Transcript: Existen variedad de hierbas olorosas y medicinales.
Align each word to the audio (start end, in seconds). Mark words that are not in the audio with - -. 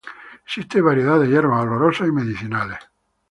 Existen 0.47 0.83
variedad 0.83 1.19
de 1.19 1.27
hierbas 1.27 1.61
olorosas 1.61 2.07
y 2.07 2.11
medicinales. 2.11 2.79